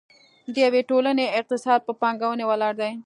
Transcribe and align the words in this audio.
د 0.53 0.55
یوې 0.65 0.81
ټولنې 0.89 1.25
اقتصاد 1.39 1.79
په 1.87 1.91
پانګونې 2.01 2.43
ولاړ 2.47 2.73
دی. 2.81 2.91